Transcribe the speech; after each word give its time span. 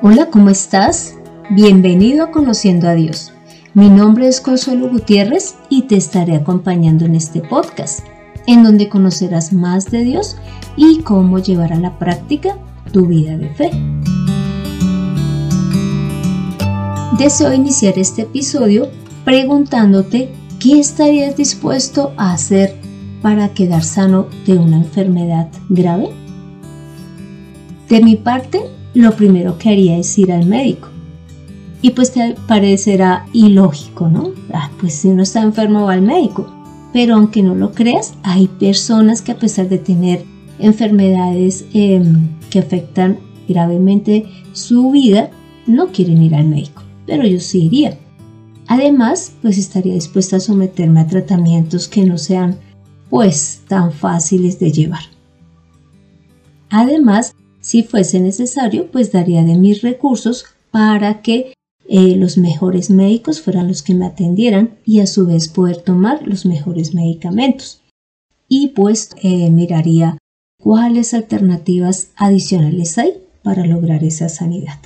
Hola, 0.00 0.30
¿cómo 0.30 0.48
estás? 0.48 1.16
Bienvenido 1.50 2.22
a 2.22 2.30
Conociendo 2.30 2.88
a 2.88 2.94
Dios. 2.94 3.32
Mi 3.74 3.90
nombre 3.90 4.28
es 4.28 4.40
Consuelo 4.40 4.88
Gutiérrez 4.88 5.56
y 5.70 5.82
te 5.88 5.96
estaré 5.96 6.36
acompañando 6.36 7.04
en 7.04 7.16
este 7.16 7.40
podcast, 7.40 8.06
en 8.46 8.62
donde 8.62 8.88
conocerás 8.88 9.52
más 9.52 9.90
de 9.90 10.04
Dios 10.04 10.36
y 10.76 11.00
cómo 11.00 11.40
llevar 11.40 11.72
a 11.72 11.80
la 11.80 11.98
práctica 11.98 12.56
tu 12.92 13.06
vida 13.06 13.36
de 13.36 13.48
fe. 13.48 13.70
Deseo 17.18 17.52
iniciar 17.52 17.98
este 17.98 18.22
episodio 18.22 18.86
preguntándote 19.24 20.32
qué 20.60 20.78
estarías 20.78 21.36
dispuesto 21.36 22.12
a 22.16 22.34
hacer 22.34 22.76
para 23.20 23.48
quedar 23.48 23.82
sano 23.82 24.28
de 24.46 24.58
una 24.58 24.76
enfermedad 24.76 25.48
grave. 25.68 26.10
De 27.88 28.00
mi 28.00 28.14
parte, 28.14 28.77
lo 28.94 29.12
primero 29.16 29.58
que 29.58 29.70
haría 29.70 29.98
es 29.98 30.18
ir 30.18 30.32
al 30.32 30.46
médico. 30.46 30.88
Y 31.80 31.90
pues 31.90 32.12
te 32.12 32.34
parecerá 32.46 33.26
ilógico, 33.32 34.08
¿no? 34.08 34.32
Ah, 34.52 34.70
pues 34.80 34.94
si 34.94 35.08
uno 35.08 35.22
está 35.22 35.42
enfermo 35.42 35.84
va 35.84 35.92
al 35.92 36.02
médico. 36.02 36.52
Pero 36.92 37.14
aunque 37.14 37.42
no 37.42 37.54
lo 37.54 37.72
creas, 37.72 38.14
hay 38.22 38.48
personas 38.48 39.22
que 39.22 39.32
a 39.32 39.38
pesar 39.38 39.68
de 39.68 39.78
tener 39.78 40.24
enfermedades 40.58 41.66
em, 41.72 42.28
que 42.50 42.58
afectan 42.58 43.18
gravemente 43.46 44.26
su 44.52 44.90
vida, 44.90 45.30
no 45.66 45.88
quieren 45.88 46.22
ir 46.22 46.34
al 46.34 46.46
médico. 46.46 46.82
Pero 47.06 47.26
yo 47.26 47.38
sí 47.38 47.64
iría. 47.64 47.96
Además, 48.66 49.32
pues 49.40 49.56
estaría 49.56 49.94
dispuesta 49.94 50.36
a 50.36 50.40
someterme 50.40 51.00
a 51.00 51.06
tratamientos 51.06 51.88
que 51.88 52.04
no 52.04 52.18
sean 52.18 52.58
pues 53.08 53.62
tan 53.68 53.92
fáciles 53.92 54.58
de 54.58 54.72
llevar. 54.72 55.04
Además, 56.70 57.34
si 57.68 57.82
fuese 57.82 58.18
necesario, 58.18 58.90
pues 58.90 59.12
daría 59.12 59.44
de 59.44 59.58
mis 59.58 59.82
recursos 59.82 60.46
para 60.70 61.20
que 61.20 61.52
eh, 61.86 62.16
los 62.16 62.38
mejores 62.38 62.88
médicos 62.88 63.42
fueran 63.42 63.68
los 63.68 63.82
que 63.82 63.92
me 63.92 64.06
atendieran 64.06 64.78
y 64.86 65.00
a 65.00 65.06
su 65.06 65.26
vez 65.26 65.48
poder 65.48 65.76
tomar 65.76 66.26
los 66.26 66.46
mejores 66.46 66.94
medicamentos. 66.94 67.82
Y 68.48 68.68
pues 68.68 69.10
eh, 69.22 69.50
miraría 69.50 70.16
cuáles 70.58 71.12
alternativas 71.12 72.08
adicionales 72.16 72.96
hay 72.96 73.18
para 73.42 73.66
lograr 73.66 74.02
esa 74.02 74.30
sanidad. 74.30 74.78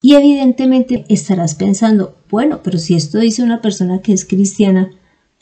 Y 0.00 0.14
evidentemente 0.14 1.04
estarás 1.10 1.54
pensando, 1.54 2.16
bueno, 2.30 2.60
pero 2.62 2.78
si 2.78 2.94
esto 2.94 3.18
dice 3.18 3.42
una 3.42 3.60
persona 3.60 4.00
que 4.00 4.14
es 4.14 4.24
cristiana, 4.24 4.90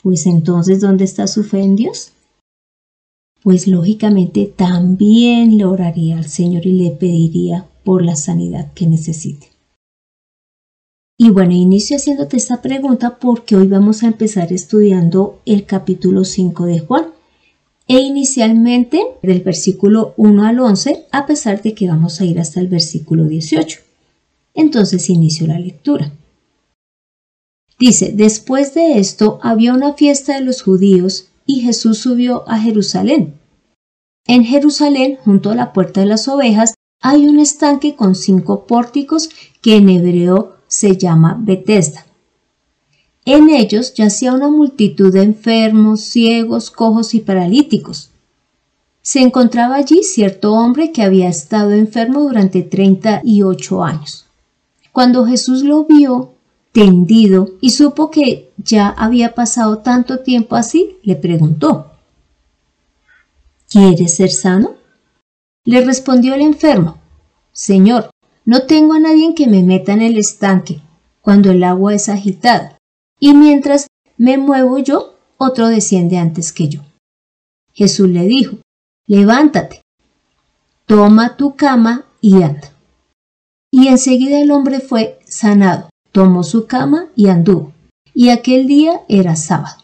pues 0.03 0.25
entonces 0.25 0.81
¿dónde 0.81 1.05
está 1.05 1.25
su 1.27 1.45
fe 1.45 1.61
en 1.61 1.77
Dios? 1.77 2.11
Pues 3.43 3.67
lógicamente 3.67 4.51
también 4.53 5.57
le 5.57 5.65
oraría 5.65 6.17
al 6.17 6.27
Señor 6.27 6.65
y 6.65 6.73
le 6.73 6.91
pediría 6.91 7.67
por 7.83 8.03
la 8.03 8.15
sanidad 8.15 8.73
que 8.73 8.87
necesite. 8.87 9.47
Y 11.17 11.31
bueno, 11.31 11.53
inicio 11.53 11.97
haciéndote 11.97 12.37
esta 12.37 12.61
pregunta 12.61 13.17
porque 13.19 13.55
hoy 13.55 13.67
vamos 13.67 14.03
a 14.03 14.07
empezar 14.07 14.53
estudiando 14.53 15.41
el 15.45 15.65
capítulo 15.65 16.23
5 16.23 16.65
de 16.65 16.79
Juan. 16.79 17.05
E 17.87 17.99
inicialmente 17.99 19.01
del 19.23 19.41
versículo 19.41 20.13
1 20.17 20.45
al 20.45 20.59
11, 20.59 21.05
a 21.09 21.25
pesar 21.25 21.61
de 21.61 21.73
que 21.73 21.87
vamos 21.87 22.19
a 22.19 22.25
ir 22.25 22.37
hasta 22.39 22.59
el 22.59 22.67
versículo 22.67 23.23
18. 23.23 23.79
Entonces 24.53 25.09
inicio 25.09 25.47
la 25.47 25.57
lectura. 25.57 26.11
Dice, 27.79 28.11
después 28.13 28.73
de 28.73 28.99
esto 28.99 29.39
había 29.41 29.73
una 29.73 29.93
fiesta 29.93 30.35
de 30.35 30.41
los 30.41 30.61
judíos 30.61 31.29
y 31.47 31.61
Jesús 31.61 31.97
subió 31.97 32.47
a 32.47 32.59
Jerusalén. 32.59 33.33
En 34.27 34.43
Jerusalén, 34.43 35.17
junto 35.23 35.49
a 35.49 35.55
la 35.55 35.73
puerta 35.73 36.01
de 36.01 36.05
las 36.05 36.27
ovejas, 36.27 36.75
hay 37.01 37.25
un 37.25 37.39
estanque 37.39 37.95
con 37.95 38.13
cinco 38.13 38.67
pórticos 38.67 39.29
que 39.61 39.77
en 39.77 39.89
hebreo 39.89 40.57
se 40.67 40.97
llama 40.97 41.37
Betesda. 41.39 42.05
En 43.25 43.49
ellos 43.49 43.93
yacía 43.93 44.33
una 44.33 44.49
multitud 44.49 45.11
de 45.13 45.23
enfermos, 45.23 46.01
ciegos, 46.01 46.69
cojos 46.69 47.13
y 47.13 47.21
paralíticos. 47.21 48.11
Se 49.01 49.21
encontraba 49.21 49.75
allí 49.75 50.03
cierto 50.03 50.53
hombre 50.53 50.91
que 50.91 51.01
había 51.01 51.29
estado 51.29 51.71
enfermo 51.71 52.21
durante 52.21 52.61
treinta 52.61 53.21
y 53.23 53.43
ocho 53.43 53.83
años. 53.83 54.25
Cuando 54.91 55.25
Jesús 55.25 55.63
lo 55.63 55.85
vio 55.85 56.33
tendido 56.77 57.55
y 57.59 57.71
supo 57.71 58.11
que 58.11 58.51
ya 58.57 58.89
había 58.89 59.33
pasado 59.33 59.79
tanto 59.79 60.19
tiempo 60.19 60.55
así, 60.55 60.97
le 61.01 61.15
preguntó, 61.15 61.93
¿Quieres 63.67 64.15
ser 64.15 64.29
sano? 64.29 64.75
Le 65.65 65.83
respondió 65.83 66.35
el 66.35 66.41
enfermo, 66.41 66.99
Señor, 67.51 68.11
no 68.45 68.67
tengo 68.67 68.93
a 68.93 68.99
nadie 68.99 69.33
que 69.33 69.47
me 69.47 69.63
meta 69.63 69.91
en 69.93 70.03
el 70.03 70.19
estanque 70.19 70.79
cuando 71.19 71.49
el 71.49 71.63
agua 71.63 71.95
es 71.95 72.09
agitada, 72.09 72.77
y 73.19 73.33
mientras 73.33 73.87
me 74.15 74.37
muevo 74.37 74.77
yo, 74.77 75.15
otro 75.37 75.69
desciende 75.69 76.19
antes 76.19 76.53
que 76.53 76.69
yo. 76.69 76.81
Jesús 77.73 78.07
le 78.07 78.27
dijo, 78.27 78.57
levántate, 79.07 79.81
toma 80.85 81.37
tu 81.37 81.55
cama 81.55 82.05
y 82.21 82.43
anda. 82.43 82.71
Y 83.71 83.87
enseguida 83.87 84.39
el 84.39 84.51
hombre 84.51 84.79
fue 84.79 85.17
sanado, 85.25 85.89
tomó 86.17 86.41
su 86.41 86.65
cama 86.65 87.09
y 87.15 87.27
anduvo. 87.27 87.73
Y 88.11 88.29
aquel 88.29 88.65
día 88.65 89.01
era 89.07 89.35
sábado. 89.35 89.83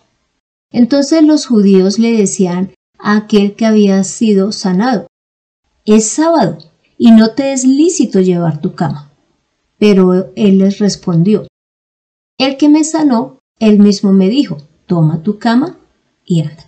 Entonces 0.71 1.21
los 1.21 1.45
judíos 1.45 1.99
le 1.99 2.17
decían 2.17 2.71
aquel 2.97 3.55
que 3.55 3.67
había 3.67 4.03
sido 4.03 4.51
sanado. 4.51 5.05
Es 5.85 6.09
sábado 6.09 6.57
y 6.97 7.11
no 7.11 7.35
te 7.35 7.53
es 7.53 7.65
lícito 7.65 8.19
llevar 8.19 8.61
tu 8.61 8.73
cama. 8.73 9.11
Pero 9.77 10.31
él 10.35 10.57
les 10.57 10.79
respondió, 10.79 11.45
el 12.39 12.57
que 12.57 12.67
me 12.67 12.83
sanó, 12.83 13.37
él 13.59 13.77
mismo 13.77 14.11
me 14.11 14.27
dijo, 14.27 14.57
toma 14.87 15.21
tu 15.21 15.37
cama 15.37 15.77
y 16.25 16.41
anda. 16.41 16.65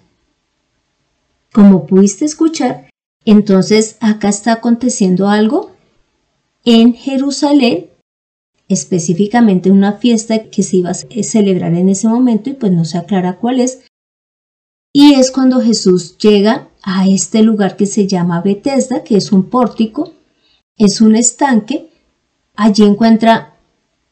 Como 1.51 1.87
pudiste 1.87 2.23
escuchar, 2.23 2.87
entonces 3.25 3.97
acá 3.99 4.29
está 4.29 4.53
aconteciendo 4.53 5.27
algo 5.27 5.71
en 6.65 6.93
Jerusalén, 6.93 7.89
específicamente 8.67 9.71
una 9.71 9.93
fiesta 9.93 10.45
que 10.45 10.63
se 10.63 10.77
iba 10.77 10.91
a 10.91 10.93
celebrar 10.93 11.73
en 11.73 11.89
ese 11.89 12.07
momento 12.07 12.49
y 12.49 12.53
pues 12.53 12.71
no 12.71 12.85
se 12.85 12.97
aclara 12.97 13.37
cuál 13.37 13.59
es, 13.59 13.81
y 14.97 15.15
es 15.15 15.29
cuando 15.29 15.59
Jesús 15.59 16.17
llega 16.19 16.69
a 16.81 17.05
este 17.05 17.43
lugar 17.43 17.75
que 17.75 17.85
se 17.85 18.07
llama 18.07 18.39
Bethesda, 18.39 19.03
que 19.03 19.17
es 19.17 19.33
un 19.33 19.49
pórtico, 19.49 20.13
es 20.77 21.01
un 21.01 21.17
estanque. 21.17 21.89
Allí 22.55 22.83
encuentra 22.83 23.57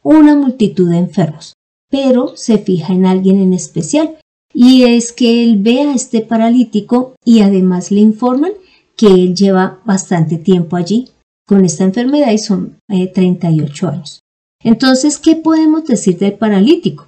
una 0.01 0.35
multitud 0.35 0.89
de 0.89 0.97
enfermos, 0.97 1.53
pero 1.89 2.35
se 2.35 2.57
fija 2.57 2.91
en 2.91 3.05
alguien 3.05 3.41
en 3.41 3.53
especial. 3.53 4.17
Y 4.53 4.83
es 4.83 5.13
que 5.13 5.45
él 5.45 5.59
ve 5.59 5.83
a 5.83 5.93
este 5.93 6.19
paralítico 6.19 7.15
y 7.23 7.39
además 7.39 7.89
le 7.89 8.01
informan 8.01 8.51
que 8.97 9.07
él 9.07 9.35
lleva 9.35 9.79
bastante 9.85 10.37
tiempo 10.37 10.75
allí 10.75 11.11
con 11.47 11.63
esta 11.63 11.85
enfermedad 11.85 12.33
y 12.33 12.39
son 12.39 12.75
38 12.89 13.85
eh, 13.85 13.89
años. 13.89 14.22
Entonces, 14.63 15.19
¿qué 15.19 15.35
podemos 15.35 15.85
decir 15.85 16.17
del 16.17 16.33
paralítico? 16.33 17.07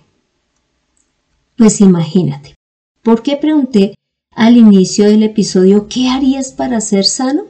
Pues 1.57 1.79
imagínate, 1.81 2.55
¿Por 3.05 3.21
qué 3.21 3.37
pregunté 3.37 3.93
al 4.35 4.57
inicio 4.57 5.05
del 5.05 5.21
episodio 5.21 5.87
qué 5.87 6.09
harías 6.09 6.53
para 6.53 6.81
ser 6.81 7.05
sano? 7.05 7.43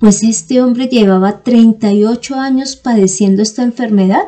Pues 0.00 0.24
este 0.24 0.60
hombre 0.60 0.88
llevaba 0.88 1.44
38 1.44 2.34
años 2.34 2.74
padeciendo 2.74 3.42
esta 3.42 3.62
enfermedad 3.62 4.24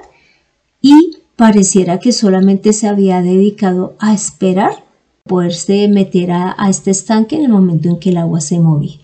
y 0.80 1.16
pareciera 1.34 1.98
que 1.98 2.12
solamente 2.12 2.72
se 2.72 2.86
había 2.86 3.20
dedicado 3.20 3.96
a 3.98 4.14
esperar 4.14 4.84
poderse 5.24 5.88
meter 5.88 6.30
a, 6.30 6.54
a, 6.56 6.70
este 6.70 6.92
estanque 6.92 7.34
en 7.34 7.46
el 7.46 7.50
momento 7.50 7.88
en 7.88 7.98
que 7.98 8.10
el 8.10 8.18
agua 8.18 8.40
se 8.40 8.60
movía. 8.60 9.00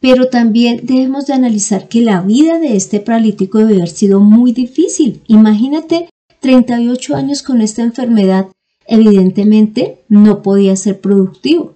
Pero 0.00 0.28
también 0.28 0.80
debemos 0.84 1.26
de 1.26 1.34
analizar 1.34 1.88
que 1.88 2.00
la 2.00 2.20
vida 2.20 2.58
de 2.58 2.76
este 2.76 3.00
paralítico 3.00 3.58
debe 3.58 3.76
haber 3.76 3.88
sido 3.88 4.20
muy 4.20 4.52
difícil. 4.52 5.22
Imagínate 5.26 6.08
38 6.40 7.16
años 7.16 7.42
con 7.42 7.60
esta 7.60 7.82
enfermedad 7.82 8.46
evidentemente 8.88 10.02
no 10.08 10.42
podía 10.42 10.74
ser 10.74 11.00
productivo. 11.00 11.74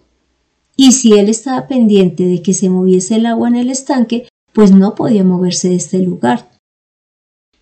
Y 0.76 0.92
si 0.92 1.12
él 1.12 1.28
estaba 1.28 1.68
pendiente 1.68 2.24
de 2.24 2.42
que 2.42 2.54
se 2.54 2.70
moviese 2.70 3.16
el 3.16 3.26
agua 3.26 3.48
en 3.48 3.56
el 3.56 3.70
estanque, 3.70 4.26
pues 4.52 4.72
no 4.72 4.94
podía 4.94 5.22
moverse 5.22 5.68
de 5.68 5.76
este 5.76 5.98
lugar. 5.98 6.50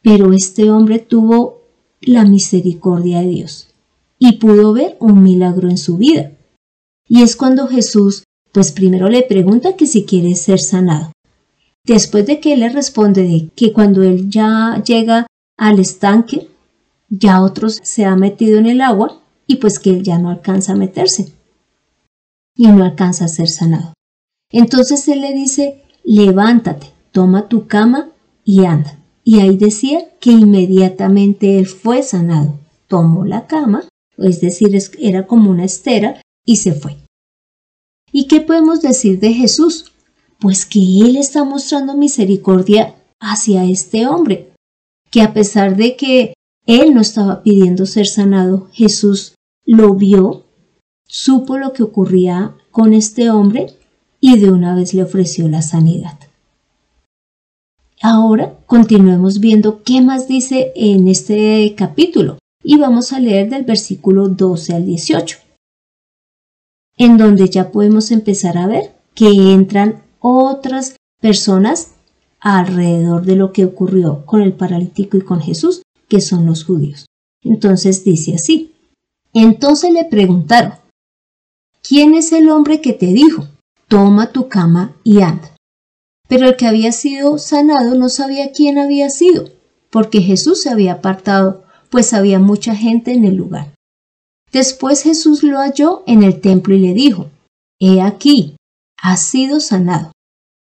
Pero 0.03 0.33
este 0.33 0.71
hombre 0.71 1.01
tuvo 1.01 1.63
la 2.01 2.25
misericordia 2.25 3.21
de 3.21 3.29
Dios 3.29 3.75
y 4.19 4.39
pudo 4.39 4.73
ver 4.73 4.97
un 5.01 5.23
milagro 5.23 5.69
en 5.69 5.79
su 5.79 5.97
vida. 5.97 6.33
Y 7.09 7.23
es 7.23 7.37
cuando 7.37 7.67
Jesús, 7.67 8.23
pues 8.53 8.73
primero 8.73 9.09
le 9.09 9.23
pregunta 9.23 9.77
que 9.77 9.87
si 9.87 10.05
quiere 10.05 10.35
ser 10.35 10.61
sanado. 10.61 11.13
Después 11.85 12.27
de 12.27 12.41
que 12.41 12.53
él 12.53 12.61
le 12.61 12.69
responde 12.69 13.23
de 13.23 13.49
que 13.55 13.73
cuando 13.73 14.03
él 14.03 14.29
ya 14.31 14.83
llega 14.85 15.27
al 15.57 15.79
estanque, 15.79 16.49
ya 17.09 17.43
otros 17.43 17.81
se 17.83 18.05
ha 18.05 18.17
metido 18.17 18.59
en 18.59 18.67
el 18.67 18.81
agua, 18.81 19.21
y 19.47 19.57
pues 19.57 19.79
que 19.79 19.91
él 19.91 20.03
ya 20.05 20.19
no 20.19 20.31
alcanza 20.31 20.73
a 20.73 20.77
meterse 20.77 21.33
y 22.57 22.69
no 22.69 22.85
alcanza 22.85 23.25
a 23.25 23.29
ser 23.29 23.49
sanado. 23.49 23.95
Entonces 24.53 25.09
él 25.09 25.23
le 25.23 25.33
dice, 25.33 25.83
levántate, 26.05 26.89
toma 27.11 27.49
tu 27.49 27.67
cama 27.67 28.11
y 28.45 28.65
anda. 28.65 28.99
Y 29.25 29.41
ahí 29.41 29.57
decía 29.57 30.01
que 30.21 30.31
inmediatamente 30.31 31.59
él 31.59 31.67
fue 31.67 32.03
sanado. 32.03 32.61
Tomó 32.87 33.25
la 33.25 33.47
cama, 33.47 33.89
es 34.19 34.41
decir, 34.41 34.77
era 34.99 35.27
como 35.27 35.51
una 35.51 35.65
estera, 35.65 36.21
y 36.45 36.57
se 36.57 36.75
fue. 36.75 36.97
¿Y 38.13 38.27
qué 38.27 38.41
podemos 38.41 38.81
decir 38.81 39.21
de 39.21 39.33
Jesús? 39.33 39.93
Pues 40.41 40.67
que 40.67 40.81
Él 40.81 41.17
está 41.17 41.45
mostrando 41.45 41.97
misericordia 41.97 42.95
hacia 43.21 43.65
este 43.65 44.07
hombre, 44.07 44.53
que 45.11 45.23
a 45.23 45.33
pesar 45.33 45.77
de 45.77 45.97
que 45.97 46.35
Él 46.67 46.95
no 46.95 47.01
estaba 47.01 47.43
pidiendo 47.43 47.87
ser 47.87 48.07
sanado, 48.07 48.69
Jesús 48.73 49.35
lo 49.65 49.95
vio, 49.95 50.45
supo 51.07 51.59
lo 51.59 51.73
que 51.73 51.83
ocurría 51.83 52.57
con 52.71 52.93
este 52.93 53.31
hombre 53.31 53.75
y 54.21 54.39
de 54.39 54.51
una 54.51 54.75
vez 54.75 54.95
le 54.95 55.03
ofreció 55.03 55.49
la 55.49 55.63
sanidad. 55.63 56.19
Ahora 58.03 58.57
continuemos 58.67 59.41
viendo 59.41 59.83
qué 59.83 60.01
más 60.01 60.27
dice 60.27 60.73
en 60.75 61.07
este 61.09 61.75
capítulo 61.77 62.39
y 62.63 62.79
vamos 62.79 63.13
a 63.13 63.21
leer 63.21 63.51
del 63.51 63.65
versículo 63.65 64.29
12 64.29 64.75
al 64.75 64.87
18, 64.87 65.39
en 67.01 67.17
donde 67.17 67.49
ya 67.49 67.73
podemos 67.73 68.11
empezar 68.11 68.59
a 68.59 68.67
ver 68.67 68.95
que 69.15 69.55
entran 69.55 70.03
otras 70.21 70.97
personas 71.19 71.93
alrededor 72.41 73.25
de 73.25 73.37
lo 73.37 73.55
que 73.55 73.65
ocurrió 73.65 74.27
con 74.27 74.43
el 74.43 74.53
paralítico 74.53 75.17
y 75.17 75.23
con 75.23 75.41
Jesús, 75.41 75.81
que 76.09 76.21
son 76.21 76.45
los 76.45 76.63
judíos. 76.63 77.07
Entonces 77.43 78.05
dice 78.05 78.35
así, 78.35 78.75
entonces 79.33 79.95
le 79.95 80.05
preguntaron, 80.05 80.75
¿quién 81.83 82.13
es 82.13 82.33
el 82.33 82.51
hombre 82.51 82.83
que 82.83 82.93
te 82.93 83.07
dijo, 83.07 83.47
toma 83.89 84.31
tu 84.31 84.49
cama 84.49 84.95
y 85.03 85.23
anda? 85.23 85.57
Pero 86.29 86.49
el 86.49 86.57
que 86.57 86.67
había 86.67 86.93
sido 86.93 87.39
sanado 87.39 87.95
no 87.95 88.11
sabía 88.11 88.53
quién 88.53 88.77
había 88.77 89.09
sido, 89.09 89.49
porque 89.89 90.21
Jesús 90.21 90.61
se 90.61 90.69
había 90.69 90.93
apartado, 90.93 91.65
pues 91.89 92.13
había 92.13 92.39
mucha 92.41 92.77
gente 92.77 93.15
en 93.15 93.25
el 93.25 93.37
lugar. 93.37 93.73
Después 94.53 95.03
Jesús 95.03 95.43
lo 95.43 95.59
halló 95.59 96.03
en 96.07 96.23
el 96.23 96.41
templo 96.41 96.75
y 96.75 96.81
le 96.81 96.95
dijo, 96.95 97.31
He 97.79 98.01
aquí, 98.01 98.57
has 99.01 99.23
sido 99.23 99.61
sanado. 99.61 100.13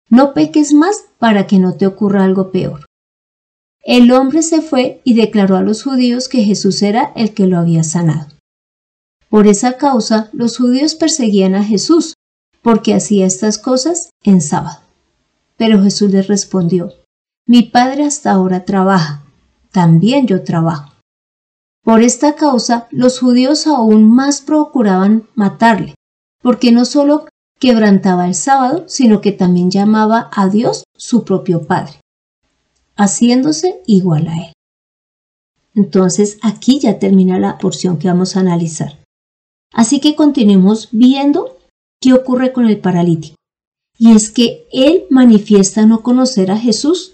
No 0.09 0.33
peques 0.33 0.73
más 0.73 1.05
para 1.17 1.47
que 1.47 1.59
no 1.59 1.75
te 1.75 1.87
ocurra 1.87 2.23
algo 2.23 2.51
peor. 2.51 2.85
El 3.83 4.11
hombre 4.11 4.43
se 4.43 4.61
fue 4.61 5.01
y 5.03 5.15
declaró 5.15 5.57
a 5.57 5.61
los 5.61 5.83
judíos 5.83 6.29
que 6.29 6.43
Jesús 6.43 6.81
era 6.81 7.11
el 7.15 7.33
que 7.33 7.47
lo 7.47 7.57
había 7.57 7.83
sanado. 7.83 8.27
Por 9.27 9.47
esa 9.47 9.77
causa 9.77 10.29
los 10.31 10.57
judíos 10.57 10.95
perseguían 10.95 11.55
a 11.55 11.63
Jesús, 11.63 12.13
porque 12.61 12.93
hacía 12.93 13.25
estas 13.25 13.57
cosas 13.57 14.09
en 14.23 14.39
sábado. 14.39 14.79
Pero 15.57 15.83
Jesús 15.83 16.11
les 16.11 16.27
respondió, 16.27 16.93
Mi 17.45 17.63
Padre 17.63 18.05
hasta 18.05 18.31
ahora 18.31 18.63
trabaja, 18.63 19.23
también 19.71 20.27
yo 20.27 20.43
trabajo. 20.43 20.92
Por 21.83 22.01
esta 22.01 22.35
causa 22.35 22.87
los 22.91 23.19
judíos 23.19 23.67
aún 23.67 24.09
más 24.09 24.41
procuraban 24.41 25.27
matarle, 25.35 25.95
porque 26.41 26.71
no 26.71 26.85
solo 26.85 27.27
quebrantaba 27.59 28.27
el 28.27 28.35
sábado, 28.35 28.85
sino 28.87 29.21
que 29.21 29.31
también 29.31 29.69
llamaba 29.69 30.29
a 30.33 30.47
Dios 30.47 30.83
su 30.95 31.25
propio 31.25 31.67
Padre, 31.67 31.99
haciéndose 32.95 33.81
igual 33.85 34.27
a 34.27 34.37
él. 34.47 34.53
Entonces 35.75 36.37
aquí 36.41 36.79
ya 36.79 36.99
termina 36.99 37.39
la 37.39 37.57
porción 37.57 37.97
que 37.97 38.07
vamos 38.07 38.35
a 38.35 38.41
analizar. 38.41 38.99
Así 39.73 39.99
que 39.99 40.15
continuemos 40.15 40.89
viendo 40.91 41.57
qué 41.99 42.13
ocurre 42.13 42.53
con 42.53 42.67
el 42.67 42.79
paralítico 42.79 43.35
y 43.97 44.11
es 44.11 44.31
que 44.31 44.67
él 44.71 45.05
manifiesta 45.09 45.85
no 45.85 46.01
conocer 46.01 46.51
a 46.51 46.57
Jesús. 46.57 47.13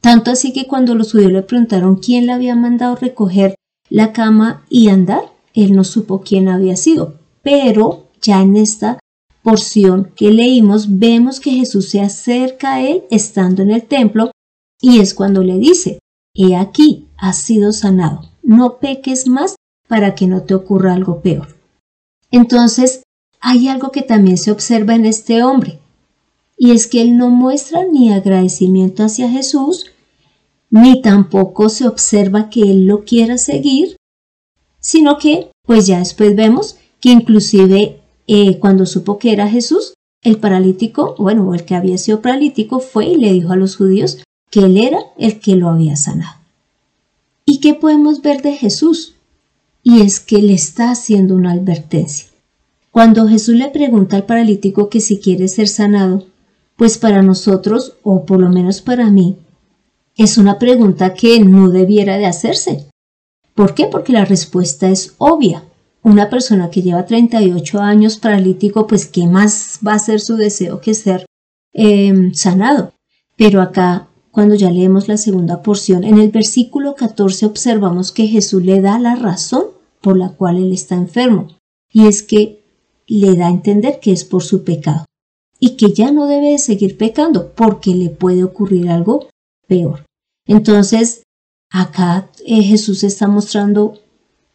Tanto 0.00 0.30
así 0.30 0.52
que 0.52 0.66
cuando 0.66 0.94
los 0.94 1.12
judíos 1.12 1.32
le 1.32 1.42
preguntaron 1.42 1.96
quién 1.96 2.26
le 2.26 2.32
había 2.32 2.54
mandado 2.54 2.96
recoger 2.96 3.54
la 3.94 4.12
cama 4.12 4.64
y 4.68 4.88
andar, 4.88 5.22
él 5.54 5.76
no 5.76 5.84
supo 5.84 6.22
quién 6.22 6.48
había 6.48 6.74
sido. 6.74 7.14
Pero 7.42 8.08
ya 8.20 8.42
en 8.42 8.56
esta 8.56 8.98
porción 9.44 10.10
que 10.16 10.32
leímos 10.32 10.98
vemos 10.98 11.38
que 11.38 11.52
Jesús 11.52 11.90
se 11.90 12.00
acerca 12.00 12.74
a 12.74 12.82
él 12.82 13.04
estando 13.12 13.62
en 13.62 13.70
el 13.70 13.84
templo 13.84 14.32
y 14.80 14.98
es 14.98 15.14
cuando 15.14 15.44
le 15.44 15.58
dice, 15.58 16.00
He 16.34 16.56
aquí, 16.56 17.06
has 17.16 17.38
sido 17.38 17.72
sanado, 17.72 18.22
no 18.42 18.78
peques 18.78 19.28
más 19.28 19.54
para 19.86 20.16
que 20.16 20.26
no 20.26 20.42
te 20.42 20.56
ocurra 20.56 20.94
algo 20.94 21.20
peor. 21.20 21.54
Entonces, 22.32 23.04
hay 23.38 23.68
algo 23.68 23.92
que 23.92 24.02
también 24.02 24.38
se 24.38 24.50
observa 24.50 24.96
en 24.96 25.06
este 25.06 25.44
hombre, 25.44 25.78
y 26.58 26.72
es 26.72 26.88
que 26.88 27.00
él 27.00 27.16
no 27.16 27.30
muestra 27.30 27.84
ni 27.84 28.12
agradecimiento 28.12 29.04
hacia 29.04 29.30
Jesús, 29.30 29.86
ni 30.74 31.00
tampoco 31.00 31.68
se 31.68 31.86
observa 31.86 32.50
que 32.50 32.62
él 32.62 32.86
lo 32.86 33.04
quiera 33.04 33.38
seguir, 33.38 33.96
sino 34.80 35.18
que, 35.18 35.52
pues 35.64 35.86
ya 35.86 36.00
después 36.00 36.34
vemos 36.34 36.78
que 36.98 37.10
inclusive 37.10 38.00
eh, 38.26 38.58
cuando 38.58 38.84
supo 38.84 39.16
que 39.16 39.32
era 39.32 39.48
Jesús, 39.48 39.94
el 40.22 40.38
paralítico, 40.38 41.14
bueno, 41.16 41.54
el 41.54 41.64
que 41.64 41.76
había 41.76 41.96
sido 41.96 42.20
paralítico, 42.20 42.80
fue 42.80 43.06
y 43.06 43.16
le 43.16 43.32
dijo 43.32 43.52
a 43.52 43.56
los 43.56 43.76
judíos 43.76 44.18
que 44.50 44.64
él 44.64 44.76
era 44.76 44.98
el 45.16 45.38
que 45.38 45.54
lo 45.54 45.68
había 45.68 45.94
sanado. 45.94 46.40
¿Y 47.44 47.60
qué 47.60 47.74
podemos 47.74 48.20
ver 48.20 48.42
de 48.42 48.56
Jesús? 48.56 49.14
Y 49.84 50.00
es 50.00 50.18
que 50.18 50.38
le 50.38 50.54
está 50.54 50.90
haciendo 50.90 51.36
una 51.36 51.52
advertencia. 51.52 52.30
Cuando 52.90 53.28
Jesús 53.28 53.54
le 53.54 53.68
pregunta 53.68 54.16
al 54.16 54.26
paralítico 54.26 54.88
que 54.88 55.00
si 55.00 55.18
quiere 55.18 55.46
ser 55.46 55.68
sanado, 55.68 56.24
pues 56.74 56.98
para 56.98 57.22
nosotros, 57.22 57.92
o 58.02 58.24
por 58.24 58.40
lo 58.40 58.48
menos 58.48 58.82
para 58.82 59.08
mí, 59.10 59.36
es 60.16 60.38
una 60.38 60.58
pregunta 60.58 61.14
que 61.14 61.40
no 61.40 61.70
debiera 61.70 62.18
de 62.18 62.26
hacerse. 62.26 62.88
¿Por 63.54 63.74
qué? 63.74 63.86
Porque 63.86 64.12
la 64.12 64.24
respuesta 64.24 64.88
es 64.88 65.14
obvia. 65.18 65.64
Una 66.02 66.28
persona 66.28 66.70
que 66.70 66.82
lleva 66.82 67.06
38 67.06 67.80
años 67.80 68.18
paralítico, 68.18 68.86
pues 68.86 69.06
¿qué 69.06 69.26
más 69.26 69.80
va 69.86 69.94
a 69.94 69.98
ser 69.98 70.20
su 70.20 70.36
deseo 70.36 70.80
que 70.80 70.94
ser 70.94 71.24
em, 71.72 72.34
sanado? 72.34 72.92
Pero 73.36 73.62
acá, 73.62 74.08
cuando 74.30 74.54
ya 74.54 74.70
leemos 74.70 75.08
la 75.08 75.16
segunda 75.16 75.62
porción, 75.62 76.04
en 76.04 76.18
el 76.18 76.30
versículo 76.30 76.94
14 76.94 77.46
observamos 77.46 78.12
que 78.12 78.26
Jesús 78.26 78.62
le 78.62 78.80
da 78.80 78.98
la 78.98 79.16
razón 79.16 79.64
por 80.00 80.18
la 80.18 80.30
cual 80.30 80.58
él 80.58 80.72
está 80.72 80.94
enfermo, 80.94 81.56
y 81.90 82.06
es 82.06 82.22
que 82.22 82.64
le 83.06 83.34
da 83.36 83.46
a 83.46 83.50
entender 83.50 84.00
que 84.00 84.12
es 84.12 84.24
por 84.24 84.42
su 84.42 84.64
pecado 84.64 85.04
y 85.58 85.76
que 85.76 85.92
ya 85.92 86.10
no 86.10 86.26
debe 86.26 86.50
de 86.52 86.58
seguir 86.58 86.98
pecando 86.98 87.52
porque 87.54 87.94
le 87.94 88.10
puede 88.10 88.44
ocurrir 88.44 88.90
algo 88.90 89.28
peor. 89.66 90.04
Entonces, 90.46 91.22
acá 91.70 92.30
eh, 92.46 92.62
Jesús 92.62 93.04
está 93.04 93.26
mostrando 93.28 94.00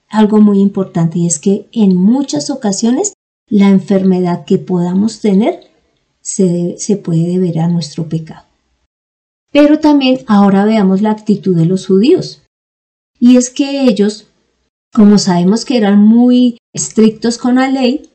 algo 0.08 0.40
muy 0.40 0.60
importante 0.60 1.20
y 1.20 1.28
es 1.28 1.40
que 1.40 1.68
en 1.72 1.96
muchas 1.96 2.50
ocasiones 2.50 3.14
la 3.48 3.70
enfermedad 3.70 4.46
que 4.46 4.58
podamos 4.58 5.22
tener 5.22 5.70
se, 6.22 6.76
se 6.78 6.98
puede 6.98 7.28
deber 7.28 7.60
a 7.60 7.68
nuestro 7.68 8.08
pecado. 8.08 8.46
Pero 9.52 9.80
también 9.80 10.20
ahora 10.28 10.66
veamos 10.66 11.02
la 11.02 11.12
actitud 11.12 11.56
de 11.56 11.66
los 11.66 11.88
judíos. 11.88 12.44
Y 13.20 13.38
es 13.38 13.50
que 13.50 13.84
ellos, 13.86 14.28
como 14.94 15.18
sabemos 15.18 15.66
que 15.66 15.78
eran 15.78 16.00
muy 16.00 16.58
estrictos 16.74 17.38
con 17.38 17.56
la 17.56 17.70
ley, 17.70 18.10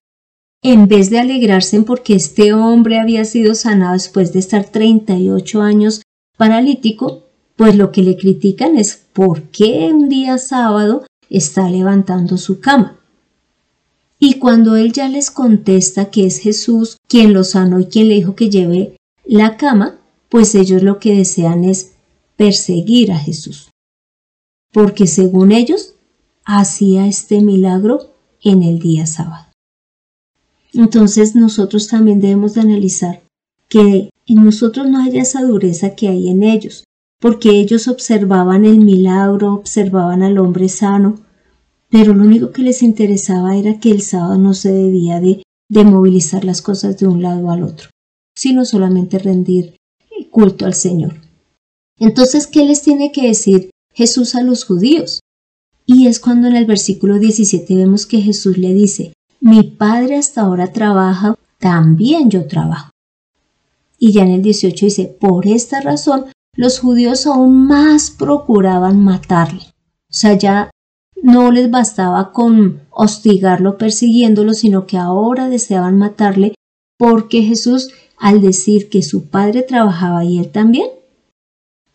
en 0.63 0.89
vez 0.89 1.11
de 1.11 1.19
alegrarse 1.19 1.81
porque 1.83 2.15
este 2.15 2.55
hombre 2.55 2.99
había 2.99 3.25
sido 3.25 3.55
sanado 3.55 3.93
después 3.93 4.33
de 4.33 4.39
estar 4.39 4.65
38 4.65 5.61
años 5.61 6.03
paralítico, 6.37 7.25
pues 7.57 7.77
lo 7.77 7.93
que 7.93 8.03
le 8.03 8.17
critican 8.17 8.77
es 8.77 8.97
por 9.13 9.43
qué 9.43 9.91
un 9.93 10.09
día 10.09 10.39
sábado 10.39 11.07
está 11.31 11.69
levantando 11.69 12.37
su 12.37 12.61
cama. 12.61 12.99
Y 14.19 14.39
cuando 14.39 14.77
él 14.77 14.93
ya 14.93 15.09
les 15.09 15.31
contesta 15.31 16.11
que 16.11 16.27
es 16.27 16.39
Jesús 16.39 16.97
quien 17.09 17.33
lo 17.33 17.45
sanó 17.45 17.81
y 17.81 17.87
quien 17.87 18.09
le 18.09 18.15
dijo 18.15 18.35
que 18.35 18.51
lleve 18.51 18.97
la 19.25 19.57
cama, 19.57 19.99
pues 20.29 20.55
ellos 20.55 20.83
lo 20.83 20.99
que 20.99 21.15
desean 21.15 21.65
es 21.65 21.93
perseguir 22.37 23.13
a 23.13 23.19
Jesús. 23.19 23.71
Porque 24.73 25.07
según 25.07 25.53
ellos, 25.53 25.95
hacía 26.45 27.07
este 27.07 27.41
milagro 27.41 28.15
en 28.43 28.63
el 28.63 28.79
día 28.79 29.07
sábado. 29.07 29.47
Entonces 30.73 31.37
nosotros 31.37 31.89
también 31.89 32.21
debemos 32.21 32.55
de 32.55 32.61
analizar 32.63 33.23
que 33.69 34.11
en 34.27 34.45
nosotros 34.45 34.89
no 34.89 35.03
haya 35.03 35.23
esa 35.23 35.43
dureza 35.43 35.95
que 35.95 36.09
hay 36.09 36.29
en 36.29 36.43
ellos, 36.43 36.85
porque 37.21 37.51
ellos 37.51 37.89
observaban 37.89 38.65
el 38.65 38.79
milagro, 38.79 39.55
observaban 39.55 40.23
al 40.23 40.39
hombre 40.39 40.69
sano, 40.69 41.17
pero 41.91 42.15
lo 42.15 42.25
único 42.25 42.51
que 42.51 42.63
les 42.63 42.83
interesaba 42.83 43.57
era 43.57 43.79
que 43.79 43.91
el 43.91 44.03
sábado 44.03 44.37
no 44.39 44.55
se 44.55 44.73
debía 44.73 45.21
de, 45.21 45.43
de 45.69 45.85
movilizar 45.85 46.45
las 46.45 46.63
cosas 46.63 46.99
de 46.99 47.07
un 47.07 47.23
lado 47.23 47.51
al 47.51 47.63
otro, 47.63 47.91
sino 48.35 48.65
solamente 48.65 49.19
rendir 49.19 49.77
culto 50.35 50.67
al 50.67 50.75
Señor. 50.75 51.15
Entonces, 51.97 52.49
¿qué 52.49 52.65
les 52.65 52.83
tiene 52.83 53.13
que 53.13 53.29
decir 53.29 53.71
Jesús 53.93 54.35
a 54.35 54.43
los 54.43 54.65
judíos? 54.65 55.21
Y 55.87 56.09
es 56.09 56.19
cuando 56.19 56.49
en 56.49 56.57
el 56.57 56.67
versículo 56.67 57.21
17 57.21 57.77
vemos 57.77 58.05
que 58.05 58.21
Jesús 58.21 58.59
le 58.59 58.75
dice, 58.75 59.13
mi 59.41 59.63
padre 59.63 60.17
hasta 60.17 60.43
ahora 60.43 60.73
trabaja, 60.73 61.37
también 61.59 62.31
yo 62.31 62.49
trabajo. 62.49 62.91
Y 63.99 64.13
ya 64.13 64.23
en 64.23 64.31
el 64.31 64.43
18 64.43 64.87
dice, 64.87 65.17
por 65.21 65.47
esta 65.47 65.81
razón 65.81 66.27
los 66.57 66.79
judíos 66.79 67.27
aún 67.27 67.67
más 67.67 68.11
procuraban 68.11 69.03
matarle. 69.03 69.63
O 70.11 70.17
sea, 70.17 70.35
ya 70.35 70.71
no 71.23 71.51
les 71.51 71.71
bastaba 71.71 72.33
con 72.33 72.83
hostigarlo, 72.91 73.79
persiguiéndolo, 73.79 74.55
sino 74.55 74.87
que 74.87 74.99
ahora 74.99 75.49
deseaban 75.49 75.99
matarle 75.99 76.55
porque 76.99 77.43
Jesús, 77.43 77.91
al 78.19 78.41
decir 78.41 78.89
que 78.89 79.03
su 79.03 79.29
padre 79.29 79.63
trabajaba 79.63 80.25
y 80.25 80.39
él 80.39 80.51
también, 80.51 80.89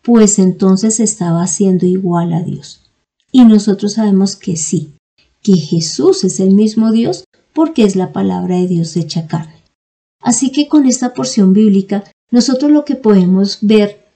pues 0.02 0.38
entonces 0.38 1.00
estaba 1.00 1.42
haciendo 1.42 1.86
igual 1.86 2.32
a 2.32 2.42
Dios. 2.42 2.90
Y 3.32 3.44
nosotros 3.44 3.94
sabemos 3.94 4.36
que 4.36 4.56
sí, 4.56 4.94
que 5.42 5.54
Jesús 5.56 6.24
es 6.24 6.40
el 6.40 6.54
mismo 6.54 6.90
Dios 6.90 7.24
porque 7.54 7.84
es 7.84 7.96
la 7.96 8.12
palabra 8.12 8.56
de 8.56 8.66
Dios 8.66 8.96
hecha 8.96 9.26
carne. 9.26 9.59
Así 10.20 10.52
que 10.52 10.68
con 10.68 10.86
esta 10.86 11.14
porción 11.14 11.52
bíblica, 11.52 12.04
nosotros 12.30 12.70
lo 12.70 12.84
que 12.84 12.94
podemos 12.94 13.58
ver 13.62 14.06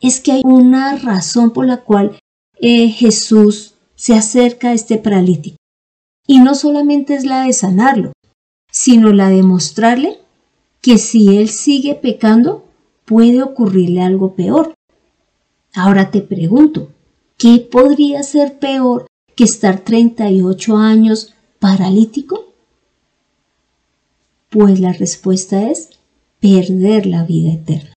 es 0.00 0.20
que 0.20 0.32
hay 0.32 0.42
una 0.44 0.96
razón 0.96 1.52
por 1.52 1.66
la 1.66 1.78
cual 1.78 2.18
eh, 2.60 2.88
Jesús 2.88 3.74
se 3.94 4.14
acerca 4.14 4.70
a 4.70 4.72
este 4.72 4.98
paralítico. 4.98 5.56
Y 6.26 6.40
no 6.40 6.54
solamente 6.54 7.14
es 7.14 7.24
la 7.24 7.44
de 7.44 7.52
sanarlo, 7.52 8.12
sino 8.70 9.12
la 9.12 9.28
de 9.28 9.42
mostrarle 9.42 10.18
que 10.80 10.98
si 10.98 11.36
él 11.36 11.48
sigue 11.48 11.94
pecando, 11.94 12.64
puede 13.04 13.42
ocurrirle 13.42 14.02
algo 14.02 14.34
peor. 14.34 14.74
Ahora 15.74 16.10
te 16.10 16.20
pregunto, 16.20 16.90
¿qué 17.38 17.58
podría 17.58 18.22
ser 18.22 18.58
peor 18.58 19.06
que 19.36 19.44
estar 19.44 19.80
38 19.80 20.76
años 20.76 21.34
paralítico? 21.60 22.51
Pues 24.52 24.80
la 24.80 24.92
respuesta 24.92 25.70
es 25.70 25.88
perder 26.38 27.06
la 27.06 27.24
vida 27.24 27.54
eterna. 27.54 27.94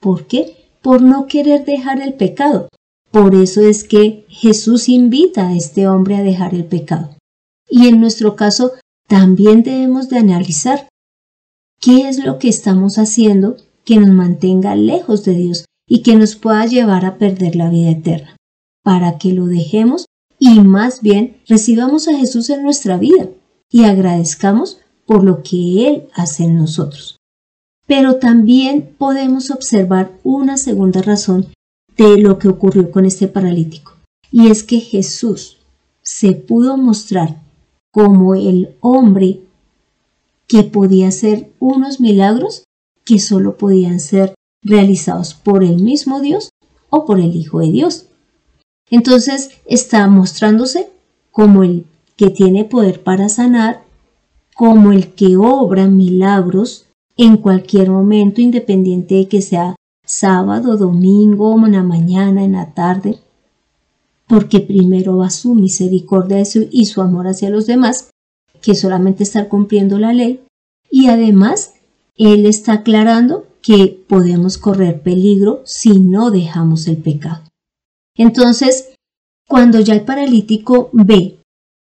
¿Por 0.00 0.26
qué? 0.26 0.56
Por 0.82 1.00
no 1.00 1.26
querer 1.26 1.64
dejar 1.64 2.02
el 2.02 2.14
pecado. 2.14 2.68
Por 3.12 3.36
eso 3.36 3.60
es 3.60 3.84
que 3.84 4.26
Jesús 4.28 4.88
invita 4.88 5.48
a 5.48 5.56
este 5.56 5.86
hombre 5.86 6.16
a 6.16 6.22
dejar 6.24 6.54
el 6.54 6.64
pecado. 6.64 7.16
Y 7.70 7.86
en 7.86 8.00
nuestro 8.00 8.34
caso 8.34 8.72
también 9.06 9.62
debemos 9.62 10.08
de 10.08 10.18
analizar 10.18 10.88
qué 11.80 12.08
es 12.08 12.24
lo 12.24 12.40
que 12.40 12.48
estamos 12.48 12.98
haciendo 12.98 13.56
que 13.84 13.98
nos 13.98 14.10
mantenga 14.10 14.74
lejos 14.74 15.24
de 15.24 15.34
Dios 15.34 15.66
y 15.86 16.02
que 16.02 16.16
nos 16.16 16.34
pueda 16.34 16.66
llevar 16.66 17.04
a 17.04 17.16
perder 17.16 17.54
la 17.54 17.70
vida 17.70 17.90
eterna, 17.90 18.36
para 18.82 19.18
que 19.18 19.32
lo 19.32 19.46
dejemos 19.46 20.06
y 20.38 20.58
más 20.60 21.00
bien 21.00 21.40
recibamos 21.46 22.08
a 22.08 22.16
Jesús 22.16 22.50
en 22.50 22.64
nuestra 22.64 22.96
vida 22.96 23.28
y 23.70 23.84
agradezcamos 23.84 24.81
por 25.12 25.24
lo 25.24 25.42
que 25.42 25.86
Él 25.86 26.08
hace 26.14 26.44
en 26.44 26.56
nosotros. 26.56 27.18
Pero 27.86 28.16
también 28.16 28.94
podemos 28.96 29.50
observar 29.50 30.10
una 30.24 30.56
segunda 30.56 31.02
razón 31.02 31.48
de 31.98 32.16
lo 32.16 32.38
que 32.38 32.48
ocurrió 32.48 32.90
con 32.90 33.04
este 33.04 33.28
paralítico, 33.28 33.92
y 34.30 34.48
es 34.48 34.62
que 34.62 34.80
Jesús 34.80 35.58
se 36.00 36.32
pudo 36.32 36.78
mostrar 36.78 37.42
como 37.92 38.34
el 38.34 38.74
hombre 38.80 39.40
que 40.46 40.62
podía 40.62 41.08
hacer 41.08 41.52
unos 41.60 42.00
milagros 42.00 42.64
que 43.04 43.18
solo 43.18 43.58
podían 43.58 44.00
ser 44.00 44.32
realizados 44.62 45.34
por 45.34 45.62
el 45.62 45.82
mismo 45.82 46.20
Dios 46.20 46.48
o 46.88 47.04
por 47.04 47.20
el 47.20 47.36
Hijo 47.36 47.60
de 47.60 47.70
Dios. 47.70 48.06
Entonces 48.88 49.50
está 49.66 50.06
mostrándose 50.06 50.88
como 51.30 51.64
el 51.64 51.84
que 52.16 52.30
tiene 52.30 52.64
poder 52.64 53.02
para 53.02 53.28
sanar 53.28 53.91
como 54.54 54.92
el 54.92 55.14
que 55.14 55.36
obra 55.36 55.86
milagros 55.86 56.86
en 57.16 57.36
cualquier 57.36 57.90
momento, 57.90 58.40
independiente 58.40 59.16
de 59.16 59.28
que 59.28 59.42
sea 59.42 59.76
sábado, 60.04 60.76
domingo, 60.76 61.54
en 61.66 61.72
la 61.72 61.82
mañana, 61.82 62.44
en 62.44 62.52
la 62.52 62.74
tarde, 62.74 63.18
porque 64.26 64.60
primero 64.60 65.18
va 65.18 65.30
su 65.30 65.54
misericordia 65.54 66.42
y 66.70 66.86
su 66.86 67.00
amor 67.00 67.28
hacia 67.28 67.50
los 67.50 67.66
demás, 67.66 68.10
que 68.60 68.74
solamente 68.74 69.22
estar 69.22 69.48
cumpliendo 69.48 69.98
la 69.98 70.12
ley, 70.12 70.40
y 70.90 71.06
además 71.06 71.74
Él 72.16 72.46
está 72.46 72.74
aclarando 72.74 73.46
que 73.60 74.04
podemos 74.08 74.58
correr 74.58 75.02
peligro 75.02 75.62
si 75.64 76.00
no 76.00 76.30
dejamos 76.30 76.88
el 76.88 76.96
pecado. 76.96 77.42
Entonces, 78.16 78.94
cuando 79.48 79.80
ya 79.80 79.94
el 79.94 80.02
paralítico 80.02 80.90
ve 80.92 81.38